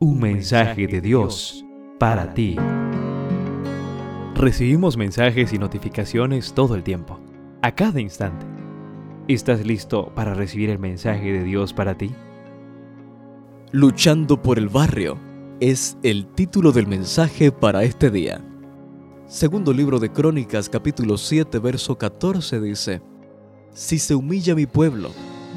Un 0.00 0.20
mensaje 0.20 0.86
de 0.86 1.00
Dios 1.00 1.64
para 1.98 2.32
ti. 2.32 2.54
Recibimos 4.36 4.96
mensajes 4.96 5.52
y 5.52 5.58
notificaciones 5.58 6.52
todo 6.52 6.76
el 6.76 6.84
tiempo, 6.84 7.18
a 7.62 7.74
cada 7.74 8.00
instante. 8.00 8.46
¿Estás 9.26 9.66
listo 9.66 10.12
para 10.14 10.34
recibir 10.34 10.70
el 10.70 10.78
mensaje 10.78 11.32
de 11.32 11.42
Dios 11.42 11.72
para 11.72 11.98
ti? 11.98 12.12
Luchando 13.72 14.40
por 14.40 14.58
el 14.58 14.68
barrio 14.68 15.18
es 15.58 15.98
el 16.04 16.28
título 16.28 16.70
del 16.70 16.86
mensaje 16.86 17.50
para 17.50 17.82
este 17.82 18.08
día. 18.08 18.40
Segundo 19.26 19.72
libro 19.72 19.98
de 19.98 20.12
Crónicas 20.12 20.68
capítulo 20.68 21.18
7 21.18 21.58
verso 21.58 21.98
14 21.98 22.60
dice, 22.60 23.02
Si 23.72 23.98
se 23.98 24.14
humilla 24.14 24.54
mi 24.54 24.66
pueblo, 24.66 25.10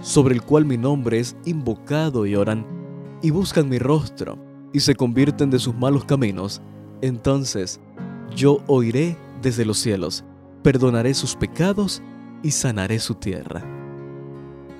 sobre 0.00 0.34
el 0.34 0.40
cual 0.40 0.64
mi 0.64 0.78
nombre 0.78 1.18
es 1.18 1.36
invocado 1.44 2.24
y 2.24 2.34
oran, 2.34 2.81
y 3.22 3.30
buscan 3.30 3.68
mi 3.68 3.78
rostro 3.78 4.36
y 4.72 4.80
se 4.80 4.94
convierten 4.94 5.50
de 5.50 5.58
sus 5.58 5.74
malos 5.74 6.04
caminos, 6.04 6.60
entonces 7.00 7.80
yo 8.34 8.58
oiré 8.66 9.16
desde 9.40 9.64
los 9.64 9.78
cielos, 9.78 10.24
perdonaré 10.62 11.14
sus 11.14 11.36
pecados 11.36 12.02
y 12.42 12.50
sanaré 12.50 12.98
su 12.98 13.14
tierra. 13.14 13.62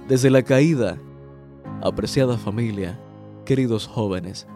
Desde 0.09 0.31
la 0.31 0.43
caída, 0.43 0.99
apreciada 1.83 2.37
familia, 2.37 2.99
queridos 3.45 3.87
jóvenes, 3.87 4.47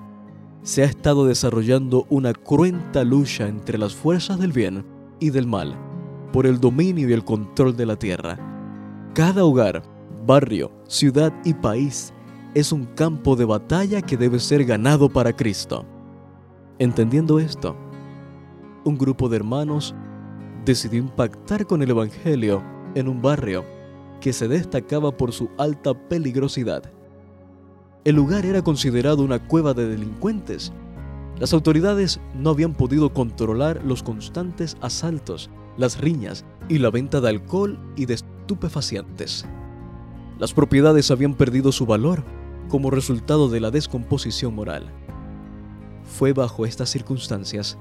se 0.63 0.83
ha 0.83 0.87
estado 0.87 1.27
desarrollando 1.27 2.07
una 2.09 2.33
cruenta 2.33 3.05
lucha 3.05 3.47
entre 3.47 3.79
las 3.79 3.95
fuerzas 3.95 4.39
del 4.41 4.53
bien 4.53 4.85
y 5.21 5.31
del 5.31 5.47
mal 5.47 5.77
por 6.33 6.47
el 6.47 6.61
dominio 6.61 7.09
y 7.09 7.13
el 7.13 7.25
control 7.25 7.77
de 7.77 7.87
la 7.87 7.97
tierra. 7.97 8.39
Cada 9.15 9.45
hogar, 9.45 9.83
barrio, 10.27 10.73
ciudad 10.89 11.33
y 11.45 11.55
país 11.55 12.13
es 12.57 12.73
un 12.73 12.87
campo 12.87 13.37
de 13.37 13.45
batalla 13.45 14.01
que 14.01 14.17
debe 14.17 14.41
ser 14.41 14.65
ganado 14.65 15.11
para 15.11 15.37
Cristo. 15.37 15.85
Entendiendo 16.79 17.39
esto, 17.39 17.77
un 18.83 18.97
grupo 18.97 19.29
de 19.29 19.37
hermanos 19.37 19.95
decidió 20.65 21.01
impactar 21.01 21.67
con 21.67 21.83
el 21.83 21.91
Evangelio 21.91 22.63
en 22.95 23.09
un 23.09 23.21
barrio 23.21 23.63
que 24.23 24.33
se 24.33 24.49
destacaba 24.49 25.15
por 25.15 25.33
su 25.33 25.51
alta 25.59 25.93
peligrosidad. 26.09 26.91
El 28.07 28.17
lugar 28.17 28.47
era 28.47 28.63
considerado 28.63 29.23
una 29.23 29.47
cueva 29.47 29.75
de 29.75 29.87
delincuentes. 29.87 30.73
Las 31.39 31.53
autoridades 31.53 32.21
no 32.33 32.49
habían 32.49 32.73
podido 32.73 33.13
controlar 33.13 33.83
los 33.85 34.03
constantes 34.03 34.79
asaltos, 34.81 35.51
las 35.77 36.01
riñas 36.01 36.47
y 36.71 36.79
la 36.79 36.89
venta 36.89 37.21
de 37.21 37.29
alcohol 37.29 37.79
y 37.97 38.07
de 38.07 38.15
estupefacientes. 38.15 39.45
Las 40.39 40.55
propiedades 40.55 41.11
habían 41.11 41.35
perdido 41.35 41.71
su 41.71 41.85
valor 41.85 42.25
como 42.69 42.91
resultado 42.91 43.49
de 43.49 43.61
la 43.61 43.71
descomposición 43.71 44.55
moral. 44.55 44.91
Fue 46.05 46.33
bajo 46.33 46.67
estas 46.67 46.91
circunstancias 46.91 47.79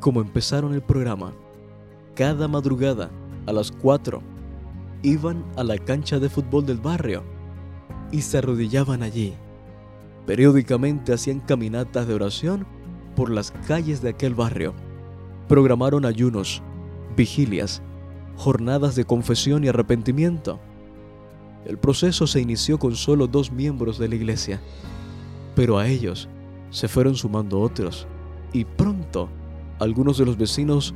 como 0.00 0.20
empezaron 0.20 0.74
el 0.74 0.82
programa. 0.82 1.32
Cada 2.14 2.48
madrugada, 2.48 3.10
a 3.46 3.52
las 3.52 3.72
4, 3.72 4.20
iban 5.02 5.44
a 5.56 5.64
la 5.64 5.78
cancha 5.78 6.18
de 6.18 6.28
fútbol 6.28 6.66
del 6.66 6.78
barrio 6.78 7.22
y 8.10 8.22
se 8.22 8.38
arrodillaban 8.38 9.02
allí. 9.02 9.34
Periódicamente 10.26 11.12
hacían 11.12 11.40
caminatas 11.40 12.06
de 12.06 12.14
oración 12.14 12.66
por 13.16 13.30
las 13.30 13.50
calles 13.66 14.02
de 14.02 14.10
aquel 14.10 14.34
barrio. 14.34 14.74
Programaron 15.48 16.04
ayunos, 16.04 16.62
vigilias, 17.16 17.82
jornadas 18.36 18.94
de 18.94 19.04
confesión 19.04 19.64
y 19.64 19.68
arrepentimiento 19.68 20.60
el 21.68 21.78
proceso 21.78 22.26
se 22.26 22.40
inició 22.40 22.78
con 22.78 22.96
solo 22.96 23.26
dos 23.26 23.52
miembros 23.52 23.98
de 23.98 24.08
la 24.08 24.14
iglesia, 24.14 24.58
pero 25.54 25.78
a 25.78 25.86
ellos 25.86 26.28
se 26.70 26.88
fueron 26.88 27.14
sumando 27.14 27.60
otros 27.60 28.06
y 28.54 28.64
pronto 28.64 29.28
algunos 29.78 30.16
de 30.16 30.24
los 30.24 30.38
vecinos 30.38 30.94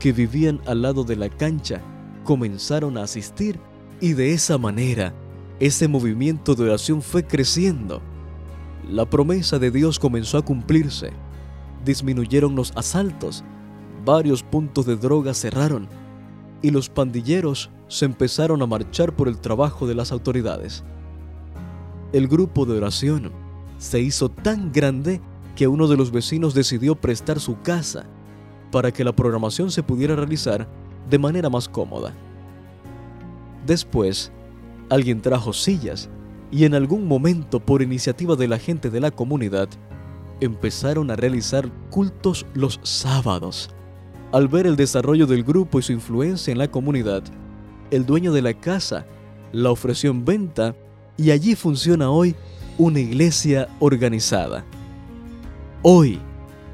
que 0.00 0.12
vivían 0.12 0.60
al 0.66 0.82
lado 0.82 1.04
de 1.04 1.16
la 1.16 1.28
cancha 1.28 1.82
comenzaron 2.24 2.96
a 2.96 3.02
asistir 3.02 3.60
y 4.00 4.14
de 4.14 4.32
esa 4.32 4.56
manera 4.56 5.14
ese 5.60 5.86
movimiento 5.86 6.54
de 6.54 6.64
oración 6.64 7.02
fue 7.02 7.26
creciendo. 7.26 8.00
La 8.88 9.08
promesa 9.08 9.58
de 9.58 9.70
Dios 9.70 9.98
comenzó 9.98 10.38
a 10.38 10.44
cumplirse. 10.44 11.10
Disminuyeron 11.84 12.56
los 12.56 12.72
asaltos, 12.74 13.44
varios 14.04 14.42
puntos 14.42 14.86
de 14.86 14.96
droga 14.96 15.34
cerraron 15.34 15.88
y 16.62 16.70
los 16.70 16.88
pandilleros 16.88 17.70
se 17.88 18.04
empezaron 18.04 18.62
a 18.62 18.66
marchar 18.66 19.14
por 19.14 19.28
el 19.28 19.38
trabajo 19.38 19.86
de 19.86 19.94
las 19.94 20.12
autoridades. 20.12 20.84
El 22.12 22.28
grupo 22.28 22.66
de 22.66 22.76
oración 22.76 23.32
se 23.78 24.00
hizo 24.00 24.28
tan 24.28 24.72
grande 24.72 25.20
que 25.54 25.68
uno 25.68 25.88
de 25.88 25.96
los 25.96 26.10
vecinos 26.10 26.54
decidió 26.54 26.94
prestar 26.94 27.40
su 27.40 27.60
casa 27.62 28.06
para 28.70 28.92
que 28.92 29.04
la 29.04 29.14
programación 29.14 29.70
se 29.70 29.82
pudiera 29.82 30.16
realizar 30.16 30.68
de 31.08 31.18
manera 31.18 31.48
más 31.48 31.68
cómoda. 31.68 32.12
Después, 33.66 34.32
alguien 34.90 35.20
trajo 35.20 35.52
sillas 35.52 36.08
y 36.50 36.64
en 36.64 36.74
algún 36.74 37.06
momento, 37.08 37.60
por 37.60 37.82
iniciativa 37.82 38.36
de 38.36 38.48
la 38.48 38.58
gente 38.58 38.90
de 38.90 39.00
la 39.00 39.10
comunidad, 39.10 39.68
empezaron 40.40 41.10
a 41.10 41.16
realizar 41.16 41.70
cultos 41.90 42.46
los 42.54 42.78
sábados. 42.82 43.70
Al 44.32 44.48
ver 44.48 44.66
el 44.66 44.76
desarrollo 44.76 45.26
del 45.26 45.44
grupo 45.44 45.78
y 45.78 45.82
su 45.82 45.92
influencia 45.92 46.52
en 46.52 46.58
la 46.58 46.70
comunidad, 46.70 47.22
el 47.90 48.06
dueño 48.06 48.32
de 48.32 48.42
la 48.42 48.54
casa 48.54 49.06
la 49.52 49.70
ofreció 49.70 50.10
en 50.10 50.24
venta 50.24 50.74
y 51.16 51.30
allí 51.30 51.54
funciona 51.54 52.10
hoy 52.10 52.34
una 52.78 53.00
iglesia 53.00 53.68
organizada. 53.78 54.64
Hoy, 55.82 56.18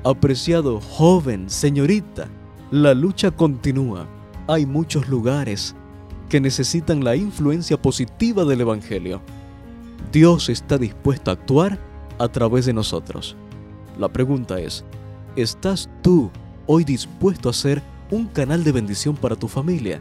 apreciado 0.04 0.80
joven, 0.80 1.48
señorita, 1.48 2.28
la 2.70 2.94
lucha 2.94 3.30
continúa. 3.30 4.08
Hay 4.48 4.66
muchos 4.66 5.08
lugares 5.08 5.76
que 6.28 6.40
necesitan 6.40 7.04
la 7.04 7.14
influencia 7.14 7.80
positiva 7.80 8.44
del 8.44 8.62
Evangelio. 8.62 9.20
Dios 10.10 10.48
está 10.48 10.78
dispuesto 10.78 11.30
a 11.30 11.34
actuar 11.34 11.78
a 12.18 12.28
través 12.28 12.66
de 12.66 12.72
nosotros. 12.72 13.36
La 13.98 14.08
pregunta 14.08 14.58
es, 14.58 14.84
¿estás 15.36 15.88
tú 16.02 16.30
hoy 16.66 16.84
dispuesto 16.84 17.48
a 17.48 17.52
ser 17.52 17.82
un 18.10 18.26
canal 18.26 18.64
de 18.64 18.72
bendición 18.72 19.14
para 19.14 19.36
tu 19.36 19.46
familia? 19.48 20.00